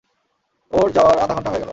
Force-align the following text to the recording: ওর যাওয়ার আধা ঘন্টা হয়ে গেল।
ওর 0.71 0.87
যাওয়ার 0.91 1.17
আধা 1.19 1.33
ঘন্টা 1.33 1.49
হয়ে 1.49 1.59
গেল। 1.59 1.69